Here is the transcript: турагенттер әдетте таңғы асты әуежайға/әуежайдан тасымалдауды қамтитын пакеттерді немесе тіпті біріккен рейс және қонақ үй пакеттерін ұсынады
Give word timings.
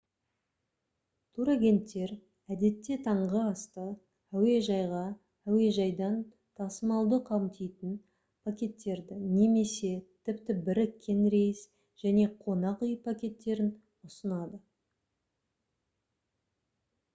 турагенттер 1.37 2.13
әдетте 2.53 2.95
таңғы 3.07 3.41
асты 3.49 3.83
әуежайға/әуежайдан 4.39 6.15
тасымалдауды 6.61 7.21
қамтитын 7.27 7.93
пакеттерді 8.49 9.17
немесе 9.35 9.91
тіпті 10.29 10.55
біріккен 10.69 11.21
рейс 11.35 11.61
және 12.05 12.27
қонақ 12.47 12.83
үй 12.89 12.95
пакеттерін 13.09 13.73
ұсынады 14.11 14.63